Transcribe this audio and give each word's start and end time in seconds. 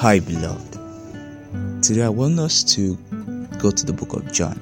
Hi, 0.00 0.18
beloved. 0.18 0.78
Today 1.82 2.04
I 2.04 2.08
want 2.08 2.38
us 2.38 2.64
to 2.72 2.96
go 3.58 3.70
to 3.70 3.84
the 3.84 3.92
book 3.92 4.14
of 4.14 4.32
John. 4.32 4.58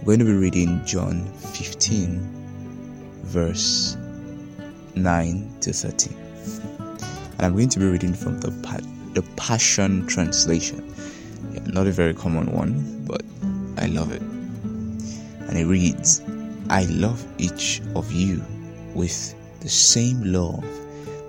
We're 0.00 0.16
going 0.16 0.18
to 0.18 0.24
be 0.24 0.32
reading 0.32 0.84
John 0.84 1.24
15, 1.52 2.18
verse 3.22 3.96
9 4.96 5.58
to 5.60 5.72
13. 5.72 6.12
And 6.12 7.42
I'm 7.46 7.52
going 7.52 7.68
to 7.68 7.78
be 7.78 7.86
reading 7.86 8.14
from 8.14 8.40
the, 8.40 8.50
the 9.12 9.22
Passion 9.36 10.08
Translation. 10.08 10.92
Yeah, 11.52 11.60
not 11.66 11.86
a 11.86 11.92
very 11.92 12.14
common 12.14 12.50
one, 12.50 13.04
but 13.06 13.22
I 13.80 13.86
love 13.86 14.10
it. 14.10 14.22
And 14.22 15.56
it 15.56 15.66
reads 15.66 16.20
I 16.68 16.86
love 16.86 17.24
each 17.38 17.80
of 17.94 18.10
you 18.10 18.42
with 18.92 19.36
the 19.60 19.68
same 19.68 20.20
love 20.32 20.64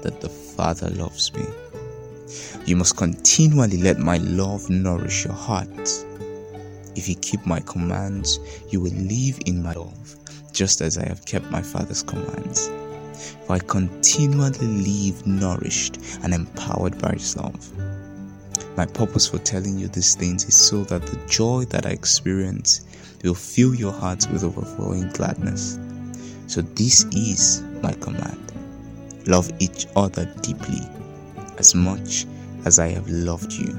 that 0.01 0.19
the 0.19 0.29
Father 0.29 0.89
loves 0.89 1.31
me. 1.35 1.45
You 2.65 2.75
must 2.75 2.97
continually 2.97 3.77
let 3.77 3.99
my 3.99 4.17
love 4.17 4.69
nourish 4.69 5.25
your 5.25 5.33
hearts. 5.33 6.05
If 6.95 7.09
you 7.09 7.15
keep 7.15 7.45
my 7.45 7.59
commands, 7.61 8.39
you 8.69 8.79
will 8.79 8.93
live 8.93 9.39
in 9.45 9.61
my 9.61 9.73
love, 9.73 10.15
just 10.51 10.81
as 10.81 10.97
I 10.97 11.05
have 11.05 11.25
kept 11.25 11.51
my 11.51 11.61
Father's 11.61 12.03
commands. 12.03 12.69
For 13.45 13.53
I 13.53 13.59
continually 13.59 14.67
live 14.67 15.25
nourished 15.27 15.99
and 16.23 16.33
empowered 16.33 17.01
by 17.01 17.13
His 17.13 17.35
love. 17.37 17.71
My 18.77 18.85
purpose 18.85 19.27
for 19.27 19.37
telling 19.37 19.77
you 19.77 19.87
these 19.87 20.15
things 20.15 20.45
is 20.45 20.55
so 20.55 20.83
that 20.85 21.05
the 21.05 21.17
joy 21.27 21.65
that 21.69 21.85
I 21.85 21.91
experience 21.91 22.85
will 23.23 23.33
fill 23.33 23.73
your 23.73 23.93
hearts 23.93 24.27
with 24.27 24.43
overflowing 24.43 25.09
gladness. 25.09 25.79
So, 26.47 26.61
this 26.61 27.05
is 27.05 27.63
my 27.81 27.93
command 27.93 28.41
love 29.27 29.51
each 29.59 29.87
other 29.95 30.25
deeply, 30.41 30.81
as 31.57 31.75
much 31.75 32.25
as 32.65 32.79
I 32.79 32.89
have 32.89 33.07
loved 33.09 33.53
you. 33.53 33.77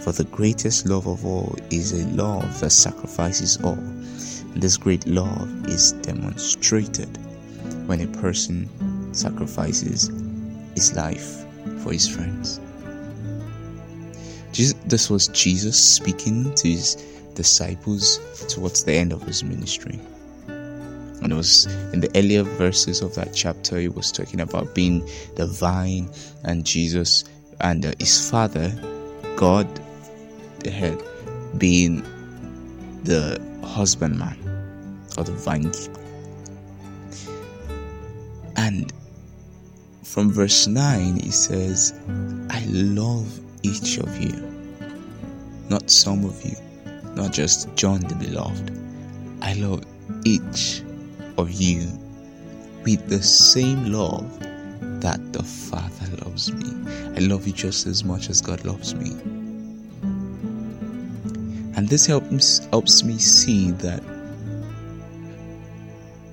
For 0.00 0.12
the 0.12 0.24
greatest 0.24 0.86
love 0.86 1.06
of 1.06 1.24
all 1.26 1.54
is 1.70 1.92
a 1.92 2.06
love 2.08 2.60
that 2.60 2.70
sacrifices 2.70 3.58
all. 3.62 3.74
And 3.74 4.62
this 4.62 4.76
great 4.76 5.06
love 5.06 5.68
is 5.68 5.92
demonstrated 5.92 7.18
when 7.86 8.00
a 8.00 8.06
person 8.18 8.68
sacrifices 9.12 10.10
his 10.74 10.94
life 10.94 11.44
for 11.82 11.92
his 11.92 12.08
friends. 12.08 12.60
Jesus, 14.52 14.74
this 14.86 15.10
was 15.10 15.28
Jesus 15.28 15.78
speaking 15.82 16.54
to 16.54 16.68
his 16.68 16.96
disciples 17.34 18.18
towards 18.48 18.84
the 18.84 18.92
end 18.92 19.12
of 19.12 19.22
his 19.22 19.44
ministry. 19.44 20.00
And 21.22 21.32
it 21.32 21.36
was 21.36 21.66
in 21.92 22.00
the 22.00 22.10
earlier 22.16 22.42
verses 22.42 23.02
of 23.02 23.14
that 23.14 23.34
chapter, 23.34 23.78
he 23.78 23.88
was 23.88 24.10
talking 24.10 24.40
about 24.40 24.74
being 24.74 25.06
the 25.36 25.46
vine 25.46 26.10
and 26.44 26.64
Jesus 26.64 27.24
and 27.60 27.84
uh, 27.84 27.92
his 27.98 28.30
father, 28.30 28.72
God, 29.36 29.68
the 30.60 30.70
head, 30.70 31.02
being 31.58 32.02
the 33.04 33.40
husbandman 33.62 34.36
or 35.18 35.24
the 35.24 35.32
vine. 35.32 35.72
And 38.56 38.92
from 40.04 40.30
verse 40.32 40.66
9, 40.66 41.16
he 41.16 41.30
says, 41.30 41.94
I 42.50 42.64
love 42.66 43.40
each 43.62 43.98
of 43.98 44.20
you, 44.20 44.32
not 45.68 45.90
some 45.90 46.24
of 46.24 46.42
you, 46.44 46.56
not 47.14 47.32
just 47.32 47.74
John 47.76 48.00
the 48.00 48.14
beloved. 48.14 48.76
I 49.42 49.54
love 49.54 49.84
each 50.24 50.82
of 51.40 51.50
you 51.50 51.88
with 52.84 53.08
the 53.08 53.22
same 53.22 53.92
love 53.92 54.38
that 55.00 55.32
the 55.32 55.42
Father 55.42 56.16
loves 56.24 56.52
me. 56.52 56.70
I 57.16 57.20
love 57.20 57.46
you 57.46 57.52
just 57.52 57.86
as 57.86 58.04
much 58.04 58.28
as 58.28 58.42
God 58.42 58.64
loves 58.64 58.94
me. 58.94 59.10
And 61.76 61.88
this 61.88 62.04
helps, 62.04 62.58
helps 62.66 63.02
me 63.02 63.16
see 63.18 63.70
that 63.72 64.02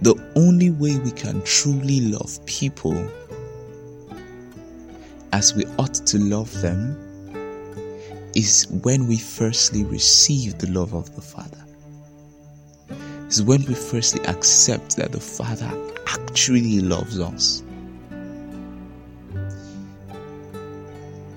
the 0.01 0.15
only 0.35 0.71
way 0.71 0.97
we 0.97 1.11
can 1.11 1.41
truly 1.43 2.01
love 2.01 2.45
people 2.45 3.09
as 5.31 5.55
we 5.55 5.65
ought 5.79 5.93
to 5.93 6.19
love 6.19 6.51
them 6.61 6.97
is 8.35 8.67
when 8.83 9.07
we 9.07 9.17
firstly 9.17 9.85
receive 9.85 10.57
the 10.57 10.69
love 10.69 10.93
of 10.93 11.15
the 11.15 11.21
Father. 11.21 11.66
Is 13.27 13.43
when 13.43 13.65
we 13.65 13.73
firstly 13.73 14.23
accept 14.25 14.95
that 14.95 15.11
the 15.11 15.19
Father 15.19 15.69
actually 16.07 16.79
loves 16.79 17.19
us. 17.19 17.61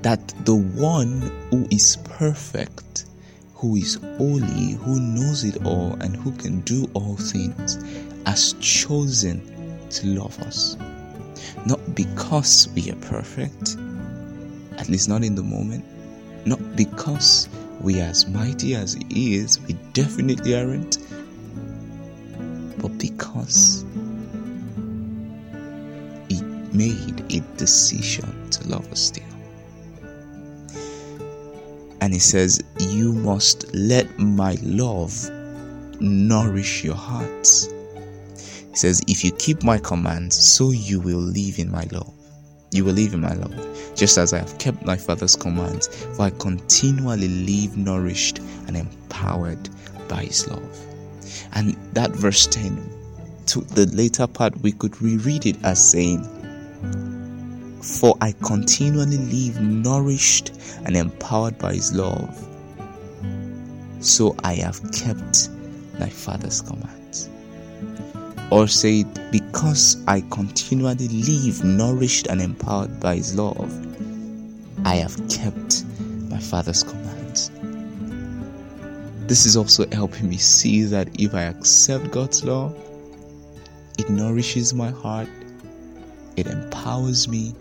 That 0.03 0.33
the 0.45 0.55
one 0.55 1.21
who 1.51 1.67
is 1.71 1.99
perfect, 2.05 3.06
who 3.55 3.75
is 3.75 3.99
holy, 4.19 4.75
who 4.75 5.01
knows 5.01 5.43
it 5.43 5.67
all, 5.67 5.95
and 6.01 6.15
who 6.15 6.31
can 6.33 6.61
do 6.61 6.89
all 6.95 7.17
things, 7.17 7.78
has 8.25 8.55
chosen 8.61 9.43
to 9.91 10.07
love 10.07 10.39
us. 10.43 10.77
Not 11.67 11.97
because 11.97 12.69
we 12.75 12.91
are 12.93 12.97
perfect, 12.97 13.77
at 14.78 14.89
least 14.89 15.09
not 15.09 15.25
in 15.25 15.34
the 15.34 15.43
moment, 15.43 15.84
not 16.47 16.61
because 16.77 17.49
we 17.81 18.01
are 18.01 18.05
as 18.05 18.28
mighty 18.28 18.77
as 18.77 18.97
He 19.11 19.34
is, 19.34 19.61
we 19.62 19.75
definitely 19.93 20.55
aren't, 20.55 20.99
because 23.20 23.84
He 26.28 26.41
made 26.72 27.20
a 27.31 27.41
decision 27.58 28.50
to 28.50 28.69
love 28.69 28.91
us 28.91 29.00
still. 29.00 29.25
And 32.00 32.14
He 32.14 32.19
says, 32.19 32.62
You 32.78 33.12
must 33.12 33.75
let 33.75 34.19
my 34.19 34.56
love 34.62 35.12
nourish 36.00 36.82
your 36.82 36.94
hearts. 36.94 37.66
He 38.70 38.76
says, 38.76 39.03
If 39.06 39.22
you 39.22 39.32
keep 39.32 39.62
my 39.62 39.78
commands, 39.78 40.38
so 40.38 40.70
you 40.70 40.98
will 41.00 41.19
live 41.19 41.59
in 41.59 41.70
my 41.70 41.86
love. 41.92 42.14
You 42.72 42.84
will 42.84 42.94
live 42.94 43.12
in 43.12 43.20
my 43.20 43.34
love, 43.34 43.94
just 43.97 44.16
as 44.16 44.32
I 44.32 44.38
have 44.38 44.56
kept 44.59 44.86
my 44.86 44.97
Father's 44.97 45.36
commands, 45.36 45.88
for 46.16 46.22
I 46.22 46.30
continually 46.30 47.28
live 47.28 47.76
nourished 47.76 48.38
and 48.66 48.76
empowered 48.76 49.69
by 50.09 50.25
His 50.25 50.48
love. 50.48 50.86
And 51.53 51.76
that 51.94 52.12
verse 52.12 52.47
10, 52.47 53.00
to 53.50 53.61
the 53.62 53.87
later 53.87 54.27
part, 54.27 54.56
we 54.62 54.72
could 54.72 55.00
reread 55.03 55.47
it 55.47 55.56
as 55.65 55.91
saying, 55.91 56.22
For 57.83 58.16
I 58.21 58.33
continually 58.43 59.19
live 59.19 59.61
nourished 59.61 60.53
and 60.84 60.97
empowered 60.97 61.59
by 61.59 61.75
His 61.75 61.93
love, 61.93 62.33
so 64.00 64.37
I 64.44 64.55
have 64.55 64.81
kept 64.93 65.49
my 65.99 66.09
Father's 66.09 66.60
commands 66.60 67.28
or 68.50 68.66
say 68.66 69.05
because 69.31 70.03
I 70.06 70.22
continually 70.31 71.09
live 71.09 71.65
nourished 71.65 72.27
and 72.27 72.41
empowered 72.41 73.00
by 73.00 73.16
His 73.16 73.37
love, 73.37 73.71
I 74.84 74.97
have 74.97 75.16
kept 75.28 75.84
my 76.28 76.39
Father's 76.39 76.83
commands. 76.83 77.50
This 79.27 79.47
is 79.47 79.56
also 79.56 79.89
helping 79.91 80.28
me 80.28 80.37
see 80.37 80.83
that 80.84 81.09
if 81.21 81.34
I 81.34 81.43
accept 81.43 82.10
God's 82.10 82.44
love, 82.44 82.77
it 84.00 84.09
nourishes 84.09 84.72
my 84.72 84.91
heart, 84.91 85.28
it 86.37 86.47
empowers 86.47 87.28
me 87.28 87.53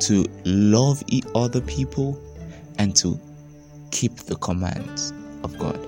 to 0.00 0.24
love 0.46 1.02
other 1.34 1.60
people 1.60 2.18
and 2.78 2.96
to 2.96 3.20
keep 3.90 4.16
the 4.16 4.36
commands 4.36 5.12
of 5.44 5.58
God. 5.58 5.78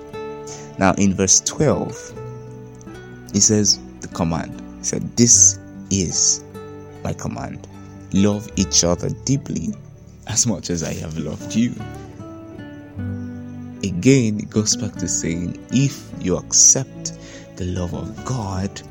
Now, 0.77 0.93
in 0.93 1.15
verse 1.15 1.41
12, 1.41 3.31
he 3.33 3.39
says 3.39 3.79
the 4.01 4.09
command. 4.09 4.61
He 4.77 4.83
said, 4.83 5.17
This 5.17 5.59
is 5.89 6.43
my 7.03 7.13
command. 7.13 7.67
Love 8.13 8.47
each 8.57 8.83
other 8.83 9.09
deeply 9.25 9.73
as 10.27 10.45
much 10.45 10.69
as 10.69 10.83
I 10.83 10.93
have 10.93 11.17
loved 11.17 11.55
you. 11.55 11.73
Again, 13.83 14.39
it 14.39 14.51
goes 14.51 14.75
back 14.75 14.93
to 14.97 15.07
saying, 15.07 15.57
if 15.71 16.09
you 16.19 16.37
accept 16.37 17.17
the 17.55 17.65
love 17.65 17.93
of 17.93 18.23
God, 18.25 18.81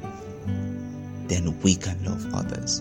then 1.32 1.58
we 1.62 1.74
can 1.74 1.98
love 2.04 2.34
others. 2.34 2.80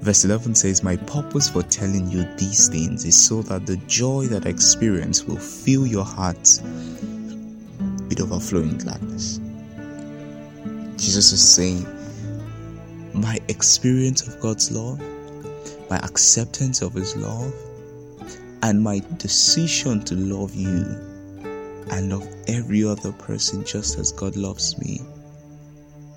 Verse 0.00 0.24
11 0.24 0.54
says, 0.54 0.84
My 0.84 0.96
purpose 0.96 1.50
for 1.50 1.64
telling 1.64 2.08
you 2.08 2.22
these 2.36 2.68
things 2.68 3.04
is 3.04 3.20
so 3.20 3.42
that 3.42 3.66
the 3.66 3.78
joy 3.88 4.26
that 4.26 4.46
I 4.46 4.50
experience 4.50 5.24
will 5.24 5.36
fill 5.36 5.86
your 5.86 6.04
hearts 6.04 6.60
with 6.60 8.20
overflowing 8.20 8.78
gladness. 8.78 9.38
Jesus 10.96 11.32
is 11.32 11.42
saying, 11.42 11.84
My 13.12 13.38
experience 13.48 14.26
of 14.26 14.38
God's 14.40 14.70
love, 14.70 15.00
my 15.90 15.96
acceptance 15.98 16.80
of 16.80 16.94
His 16.94 17.16
love, 17.16 17.52
and 18.62 18.80
my 18.80 19.02
decision 19.16 20.00
to 20.04 20.14
love 20.14 20.54
you 20.54 20.84
and 21.90 22.08
love 22.10 22.28
every 22.46 22.84
other 22.84 23.10
person 23.12 23.64
just 23.64 23.98
as 23.98 24.12
God 24.12 24.36
loves 24.36 24.78
me 24.78 25.00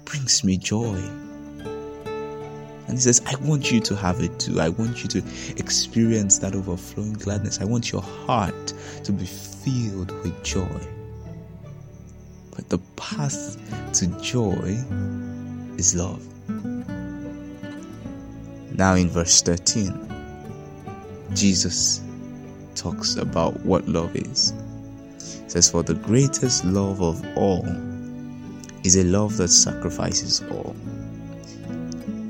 brings 0.06 0.44
me 0.44 0.58
joy. 0.58 0.98
And 2.86 2.98
he 2.98 2.98
says, 2.98 3.22
I 3.26 3.36
want 3.38 3.72
you 3.72 3.80
to 3.80 3.96
have 3.96 4.22
it 4.22 4.40
too. 4.40 4.60
I 4.60 4.70
want 4.70 5.02
you 5.04 5.10
to 5.10 5.24
experience 5.58 6.40
that 6.40 6.54
overflowing 6.54 7.14
gladness. 7.14 7.60
I 7.62 7.66
want 7.66 7.92
your 7.92 8.02
heart 8.02 8.74
to 9.04 9.12
be 9.12 9.26
filled 9.26 10.12
with 10.24 10.44
joy. 10.44 10.88
But 12.56 12.70
the 12.70 12.78
path 12.96 13.58
to 13.94 14.08
joy 14.22 14.78
is 15.78 15.96
love. 15.96 16.24
Now, 18.76 18.96
in 18.96 19.10
verse 19.10 19.42
13, 19.42 20.14
Jesus 21.34 22.02
talks 22.76 23.16
about 23.16 23.60
what 23.62 23.88
love 23.88 24.16
is. 24.16 24.54
Says, 25.48 25.70
For 25.70 25.84
the 25.84 25.94
greatest 25.94 26.66
love 26.66 27.02
of 27.02 27.26
all 27.38 27.66
is 28.84 28.96
a 28.98 29.04
love 29.04 29.38
that 29.38 29.50
sacrifices 29.50 30.44
all. 30.52 30.76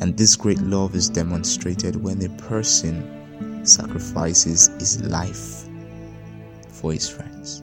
And 0.02 0.18
this 0.18 0.36
great 0.36 0.60
love 0.60 0.96
is 0.96 1.10
demonstrated 1.10 1.96
when 1.96 2.24
a 2.24 2.30
person 2.44 3.66
sacrifices 3.66 4.68
his 4.80 5.02
life 5.04 5.66
for 6.70 6.92
his 6.92 7.10
friends. 7.10 7.62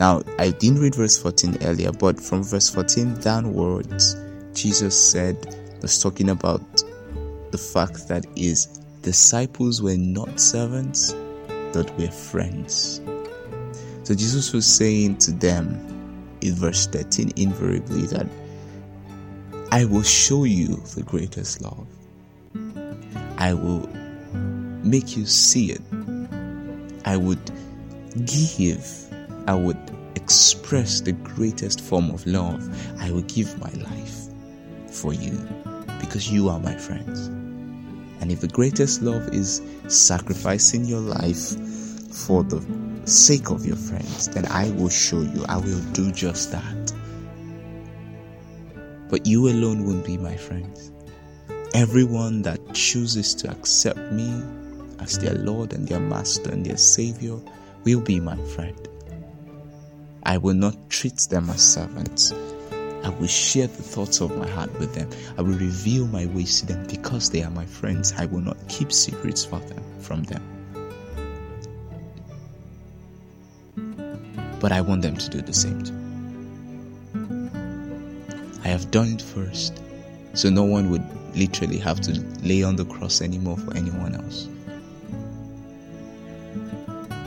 Now, 0.00 0.22
I 0.38 0.50
didn't 0.50 0.80
read 0.80 0.94
verse 0.94 1.16
14 1.18 1.58
earlier, 1.62 1.92
but 1.92 2.20
from 2.20 2.42
verse 2.42 2.68
14 2.70 3.20
downwards, 3.20 4.16
Jesus 4.54 4.98
said, 5.10 5.56
was 5.82 6.02
talking 6.02 6.30
about 6.30 6.62
the 7.50 7.58
fact 7.58 8.08
that 8.08 8.24
his 8.36 8.80
disciples 9.02 9.82
were 9.82 9.96
not 9.96 10.40
servants, 10.40 11.14
but 11.72 11.90
were 11.98 12.10
friends. 12.10 13.00
So 14.04 14.14
Jesus 14.14 14.52
was 14.52 14.66
saying 14.66 15.18
to 15.18 15.32
them 15.32 15.93
in 16.44 16.54
verse 16.54 16.86
13 16.86 17.32
invariably 17.36 18.02
that 18.06 18.26
I 19.72 19.86
will 19.86 20.02
show 20.02 20.44
you 20.44 20.76
the 20.94 21.02
greatest 21.02 21.62
love. 21.62 21.86
I 23.38 23.54
will 23.54 23.88
make 24.84 25.16
you 25.16 25.26
see 25.26 25.72
it. 25.72 25.80
I 27.04 27.16
would 27.16 27.40
give, 28.26 28.86
I 29.48 29.54
would 29.54 29.78
express 30.14 31.00
the 31.00 31.12
greatest 31.12 31.80
form 31.80 32.10
of 32.10 32.24
love. 32.26 32.62
I 33.00 33.10
will 33.10 33.22
give 33.22 33.58
my 33.58 33.72
life 33.82 34.28
for 34.88 35.12
you 35.12 35.32
because 35.98 36.30
you 36.30 36.48
are 36.48 36.60
my 36.60 36.76
friends. 36.76 37.26
And 38.20 38.30
if 38.30 38.40
the 38.40 38.48
greatest 38.48 39.02
love 39.02 39.28
is 39.34 39.60
sacrificing 39.88 40.84
your 40.84 41.00
life 41.00 41.56
for 42.14 42.44
the 42.44 42.60
sake 43.06 43.50
of 43.50 43.66
your 43.66 43.76
friends, 43.76 44.28
then 44.28 44.46
I 44.46 44.70
will 44.70 44.88
show 44.88 45.20
you, 45.20 45.44
I 45.48 45.56
will 45.56 45.80
do 45.92 46.10
just 46.12 46.52
that. 46.52 46.92
But 49.08 49.26
you 49.26 49.48
alone 49.48 49.84
won't 49.84 50.04
be 50.04 50.16
my 50.16 50.36
friends. 50.36 50.90
Everyone 51.74 52.42
that 52.42 52.60
chooses 52.72 53.34
to 53.36 53.50
accept 53.50 53.98
me 54.12 54.42
as 55.00 55.18
their 55.18 55.34
Lord 55.34 55.72
and 55.72 55.86
their 55.86 56.00
Master 56.00 56.50
and 56.50 56.64
their 56.64 56.76
Savior 56.76 57.38
will 57.84 58.00
be 58.00 58.20
my 58.20 58.36
friend. 58.54 58.88
I 60.22 60.38
will 60.38 60.54
not 60.54 60.88
treat 60.88 61.18
them 61.28 61.50
as 61.50 61.60
servants. 61.62 62.32
I 63.04 63.10
will 63.10 63.26
share 63.26 63.66
the 63.66 63.82
thoughts 63.82 64.22
of 64.22 64.34
my 64.36 64.48
heart 64.48 64.72
with 64.78 64.94
them. 64.94 65.10
I 65.36 65.42
will 65.42 65.58
reveal 65.58 66.06
my 66.06 66.24
ways 66.26 66.60
to 66.60 66.66
them 66.66 66.86
because 66.86 67.28
they 67.28 67.42
are 67.42 67.50
my 67.50 67.66
friends. 67.66 68.14
I 68.16 68.24
will 68.24 68.40
not 68.40 68.56
keep 68.68 68.90
secrets 68.90 69.44
from 69.44 70.22
them. 70.22 70.53
But 74.64 74.72
I 74.72 74.80
want 74.80 75.02
them 75.02 75.14
to 75.14 75.28
do 75.28 75.42
the 75.42 75.52
same 75.52 75.82
too. 75.84 75.92
I 78.64 78.68
have 78.68 78.90
done 78.90 79.12
it 79.12 79.20
first, 79.20 79.82
so 80.32 80.48
no 80.48 80.62
one 80.62 80.88
would 80.88 81.04
literally 81.36 81.76
have 81.76 82.00
to 82.00 82.12
lay 82.42 82.62
on 82.62 82.76
the 82.76 82.86
cross 82.86 83.20
anymore 83.20 83.58
for 83.58 83.76
anyone 83.76 84.14
else. 84.14 84.48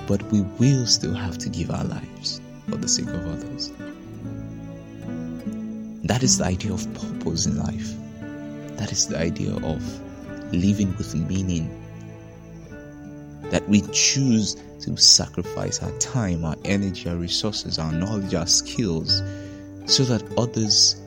But 0.08 0.24
we 0.32 0.42
will 0.58 0.88
still 0.88 1.14
have 1.14 1.38
to 1.38 1.50
give 1.50 1.70
our 1.70 1.84
lives 1.84 2.42
for 2.72 2.78
the 2.78 2.88
sake 2.88 3.10
of 3.10 3.28
others. 3.28 3.72
That 6.06 6.24
is 6.24 6.40
the 6.40 6.46
idea 6.46 6.74
of 6.74 6.92
purpose 6.96 7.46
in 7.46 7.60
life. 7.60 7.94
That 8.78 8.92
is 8.92 9.06
the 9.06 9.20
idea 9.20 9.54
of 9.58 9.84
living 10.52 10.98
with 10.98 11.14
meaning. 11.14 11.70
That 13.52 13.70
we 13.70 13.82
choose 13.92 14.56
to 14.82 14.96
sacrifice 14.98 15.82
our 15.82 15.92
time, 16.00 16.46
our 16.46 16.56
energy, 16.66 17.10
our 17.10 17.16
resources, 17.16 17.80
our 17.80 17.92
knowledge, 17.92 18.34
our 18.34 18.48
skills, 18.48 19.22
so 19.86 20.04
that 20.04 20.24
others 20.38 21.02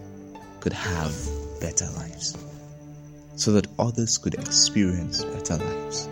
could 0.61 0.73
have 0.73 1.15
better 1.61 1.87
lives, 1.97 2.37
so 3.37 3.53
that 3.53 3.67
others 3.79 4.19
could 4.19 4.35
experience 4.35 5.25
better 5.25 5.57
lives. 5.57 6.09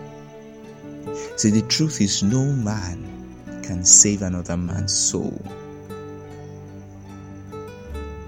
See, 1.37 1.51
the 1.51 1.65
truth 1.67 2.01
is, 2.01 2.23
no 2.23 2.43
man 2.43 3.61
can 3.63 3.83
save 3.85 4.21
another 4.21 4.57
man's 4.57 4.95
soul. 4.95 5.41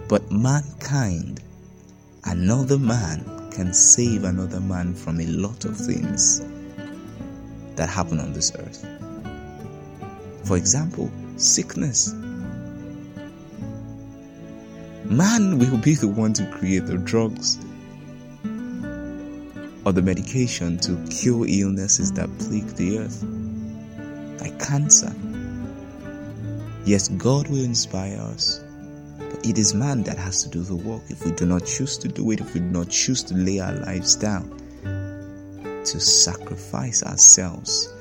But 0.07 0.29
mankind, 0.31 1.41
another 2.25 2.77
man 2.77 3.49
can 3.51 3.73
save 3.73 4.23
another 4.23 4.59
man 4.59 4.93
from 4.93 5.19
a 5.19 5.25
lot 5.25 5.65
of 5.65 5.77
things 5.77 6.41
that 7.75 7.89
happen 7.89 8.19
on 8.19 8.33
this 8.33 8.53
earth. 8.55 8.85
For 10.43 10.57
example, 10.57 11.11
sickness. 11.37 12.13
Man 15.05 15.59
will 15.59 15.77
be 15.77 15.95
the 15.95 16.07
one 16.07 16.33
to 16.33 16.45
create 16.51 16.85
the 16.85 16.97
drugs 16.97 17.57
or 19.83 19.91
the 19.91 20.01
medication 20.01 20.77
to 20.79 20.95
cure 21.09 21.45
illnesses 21.47 22.11
that 22.13 22.29
plague 22.39 22.67
the 22.75 22.99
earth, 22.99 23.23
like 24.39 24.57
cancer. 24.59 25.13
Yes, 26.85 27.09
God 27.09 27.47
will 27.47 27.63
inspire 27.63 28.19
us, 28.19 28.61
but 29.17 29.45
it 29.45 29.57
is 29.57 29.73
man 29.73 30.03
that 30.03 30.17
has 30.17 30.43
to 30.43 30.49
do 30.49 30.61
the 30.61 30.75
work. 30.75 31.03
If 31.09 31.25
we 31.25 31.31
do 31.31 31.45
not 31.45 31.65
choose 31.65 31.97
to 31.99 32.07
do 32.07 32.31
it, 32.31 32.39
if 32.41 32.53
we 32.53 32.59
do 32.59 32.67
not 32.67 32.89
choose 32.89 33.23
to 33.23 33.35
lay 33.35 33.59
our 33.59 33.73
lives 33.73 34.15
down, 34.15 34.57
to 34.83 35.99
sacrifice 35.99 37.03
ourselves 37.03 37.93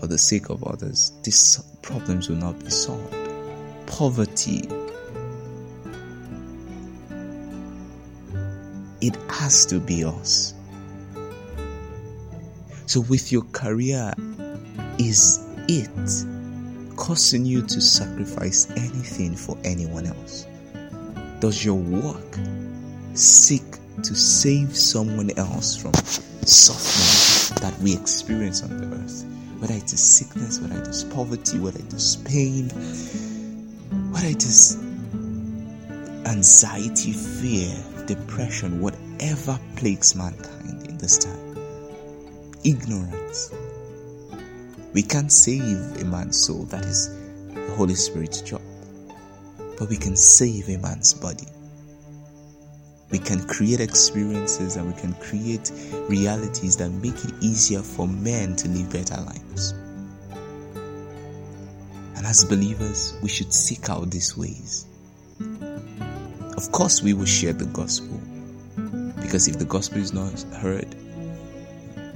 for 0.00 0.06
the 0.06 0.18
sake 0.18 0.48
of 0.48 0.64
others, 0.64 1.12
these 1.22 1.62
problems 1.82 2.28
will 2.28 2.36
not 2.36 2.58
be 2.58 2.70
solved. 2.70 3.14
Poverty 3.86 4.68
it 9.00 9.16
has 9.30 9.64
to 9.66 9.80
be 9.80 10.04
us. 10.04 10.54
So, 12.86 13.00
with 13.00 13.32
your 13.32 13.42
career, 13.52 14.12
is 14.98 15.40
it 15.68 16.26
causing 16.96 17.44
you 17.46 17.62
to 17.62 17.80
sacrifice 17.80 18.70
anything 18.72 19.36
for 19.36 19.56
anyone 19.64 20.06
else? 20.06 20.46
Does 21.40 21.64
your 21.64 21.76
work 21.76 22.38
seek 23.14 23.62
to 24.02 24.14
save 24.14 24.76
someone 24.76 25.30
else 25.38 25.76
from 25.76 25.94
suffering 26.44 27.60
that 27.62 27.78
we 27.80 27.94
experience 27.94 28.62
on 28.62 28.76
the 28.76 28.96
earth? 28.96 29.24
Whether 29.60 29.74
it 29.74 29.92
is 29.92 30.02
sickness, 30.02 30.58
whether 30.58 30.80
it 30.80 30.88
is 30.88 31.04
poverty, 31.04 31.58
whether 31.58 31.78
it 31.78 31.92
is 31.92 32.16
pain, 32.16 32.70
whether 34.10 34.26
it 34.26 34.42
is 34.42 34.76
anxiety, 36.26 37.12
fear, 37.12 37.76
depression, 38.06 38.80
whatever 38.80 39.60
plagues 39.76 40.16
mankind 40.16 40.86
in 40.88 40.96
this 40.96 41.18
time. 41.18 41.56
Ignorance. 42.64 43.52
We 44.94 45.02
can't 45.02 45.30
save 45.30 46.00
a 46.00 46.04
man's 46.04 46.44
soul, 46.46 46.64
that 46.64 46.84
is 46.84 47.08
the 47.54 47.74
Holy 47.76 47.94
Spirit's 47.94 48.40
job. 48.40 48.62
But 49.78 49.88
we 49.88 49.96
can 49.96 50.16
save 50.16 50.68
a 50.68 50.78
man's 50.78 51.12
body. 51.14 51.46
We 53.10 53.18
can 53.18 53.46
create 53.46 53.80
experiences 53.80 54.76
and 54.76 54.92
we 54.92 55.00
can 55.00 55.14
create 55.14 55.72
realities 56.08 56.76
that 56.76 56.90
make 56.90 57.24
it 57.24 57.32
easier 57.40 57.82
for 57.82 58.06
men 58.06 58.56
to 58.56 58.68
live 58.68 58.92
better 58.92 59.20
lives. 59.20 59.72
And 62.16 62.26
as 62.26 62.44
believers, 62.44 63.18
we 63.22 63.28
should 63.28 63.52
seek 63.52 63.88
out 63.88 64.10
these 64.10 64.36
ways 64.36 64.86
of 66.60 66.72
course, 66.72 67.02
we 67.02 67.14
will 67.14 67.24
share 67.24 67.54
the 67.54 67.64
gospel. 67.64 68.20
Because 69.22 69.48
if 69.48 69.58
the 69.58 69.64
gospel 69.64 69.96
is 69.96 70.12
not 70.12 70.38
heard, 70.60 70.94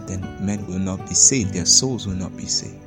then 0.07 0.21
men 0.45 0.67
will 0.67 0.79
not 0.79 0.99
be 1.09 1.15
saved, 1.15 1.55
their 1.55 1.65
souls 1.65 2.07
will 2.07 2.15
not 2.15 2.37
be 2.37 2.45
saved. 2.45 2.85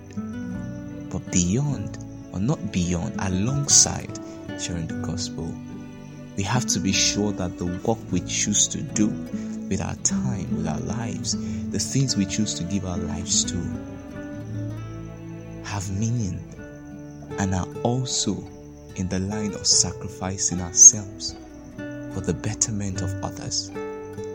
But 1.10 1.32
beyond, 1.32 1.98
or 2.32 2.40
not 2.40 2.72
beyond, 2.72 3.16
alongside 3.18 4.20
sharing 4.62 4.86
the 4.86 5.02
gospel, 5.04 5.52
we 6.38 6.44
have 6.44 6.65
to 6.67 6.79
be 6.79 6.94
sure 6.94 7.32
that 7.34 7.58
the 7.58 7.65
work 7.84 7.98
we 8.12 8.22
choose 8.22 8.67
to 8.70 8.82
do 8.82 9.08
with 9.70 9.82
our 9.82 9.96
time, 9.96 10.56
with 10.56 10.67
our 10.67 10.79
lives, 10.82 11.36
the 11.72 11.79
things 11.79 12.15
we 12.15 12.25
choose 12.25 12.53
to 12.53 12.63
give 12.63 12.86
our 12.86 12.98
lives 12.98 13.44
to, 13.44 13.58
have 15.63 15.89
meaning 15.98 16.39
and 17.39 17.53
are 17.53 17.67
also 17.84 18.48
in 18.96 19.10
the 19.10 19.20
line 19.20 19.53
of 19.53 19.65
sacrificing 19.65 20.62
ourselves 20.62 21.36
for 22.13 22.22
the 22.22 22.34
betterment 22.34 23.01
of 23.01 23.12
others. 23.24 23.72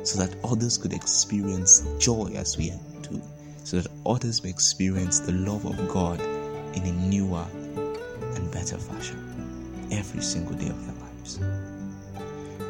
so 0.05 0.19
that 0.19 0.35
others 0.45 0.77
could 0.77 0.93
experience 0.93 1.87
joy 1.99 2.33
as 2.35 2.59
we 2.59 2.73
do, 3.03 3.23
so 3.65 3.81
that 3.81 3.91
others 4.05 4.43
may 4.43 4.51
experience 4.51 5.21
the 5.21 5.33
love 5.33 5.65
of 5.65 5.89
God 5.89 6.21
in 6.21 6.85
a 6.85 6.93
newer 6.93 7.47
and 7.55 8.51
better 8.51 8.79
fashion 8.79 9.89
every 9.93 10.23
single 10.23 10.57
day 10.57 10.69
of 10.69 10.87
their 10.87 10.97
lives. 10.97 11.72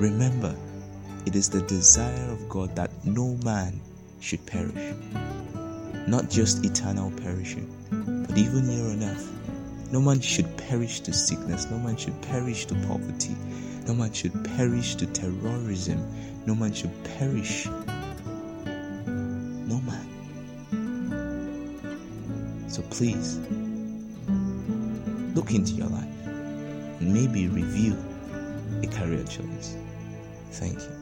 Remember, 0.01 0.55
it 1.27 1.37
is 1.37 1.49
the 1.49 1.63
desire 1.63 2.31
of 2.31 2.49
God 2.49 2.75
that 2.77 2.91
no 3.05 3.37
man 3.45 3.81
should 4.21 4.45
perish, 4.47 4.95
not 6.07 6.29
just 6.31 6.65
eternal 6.65 7.11
perishing, 7.13 7.69
but 8.27 8.37
even 8.37 8.69
here 8.69 8.85
on 8.91 9.03
earth. 9.03 9.29
No 9.93 10.01
man 10.01 10.21
should 10.21 10.57
perish 10.57 11.01
to 11.01 11.13
sickness, 11.13 11.71
no 11.71 11.79
man 11.79 11.97
should 11.97 12.21
perish 12.23 12.67
to 12.67 12.75
poverty, 12.87 13.37
no 13.87 13.95
man 13.95 14.13
should 14.13 14.33
perish 14.57 14.95
to 14.97 15.07
terrorism, 15.07 16.05
no 16.47 16.55
man 16.55 16.73
should 16.73 16.93
perish. 17.19 17.67
No 18.67 19.81
man. 19.81 20.09
So 22.69 22.83
please, 22.91 23.39
look 25.35 25.53
into 25.53 25.73
your 25.73 25.89
life 25.89 26.27
and 26.27 27.13
maybe 27.13 27.49
review 27.49 27.97
a 28.83 28.87
career 28.87 29.25
choice. 29.25 29.77
Thank 30.53 30.81
you. 30.81 31.02